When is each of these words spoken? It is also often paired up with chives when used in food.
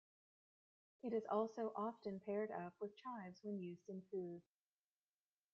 It 1.03 1.13
is 1.13 1.27
also 1.29 1.73
often 1.75 2.21
paired 2.21 2.49
up 2.49 2.73
with 2.81 2.95
chives 2.97 3.39
when 3.43 3.59
used 3.59 3.87
in 3.87 4.01
food. 4.09 4.41